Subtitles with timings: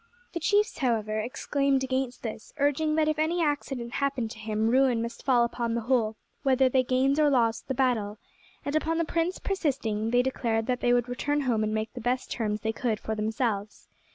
[0.33, 4.99] The chiefs, however, exclaimed against this, urging that if any accident happened to him ruin
[4.99, 8.17] must fall upon the whole, whether they gained or lost the battle;
[8.65, 12.01] and upon the prince persisting they declared that they would return home and make the
[12.01, 13.89] best terms they could for themselves.